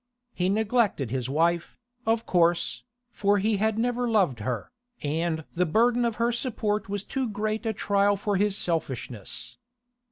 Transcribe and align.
He 0.33 0.49
neglected 0.49 1.11
his 1.11 1.29
wife, 1.29 1.77
of 2.07 2.25
course, 2.25 2.81
for 3.11 3.37
he 3.37 3.57
had 3.57 3.77
never 3.77 4.09
loved 4.09 4.39
her, 4.39 4.71
and 5.03 5.43
the 5.53 5.67
burden 5.67 6.05
of 6.05 6.15
her 6.15 6.31
support 6.31 6.89
was 6.89 7.03
too 7.03 7.29
great 7.29 7.67
a 7.67 7.71
trial 7.73 8.17
for 8.17 8.35
his 8.35 8.57
selfishness. 8.57 9.57